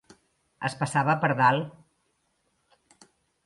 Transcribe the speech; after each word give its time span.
Es 0.69 0.75
passava 0.79 1.15
per 1.25 1.31
dalt. 1.43 1.77